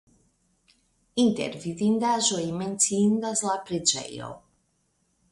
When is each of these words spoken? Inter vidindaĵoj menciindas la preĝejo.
Inter 1.23 1.57
vidindaĵoj 1.65 2.41
menciindas 2.61 3.43
la 3.49 3.57
preĝejo. 3.67 4.31